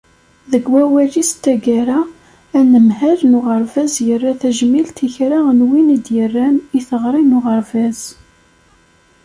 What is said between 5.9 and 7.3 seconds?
i d-yerran i teɣri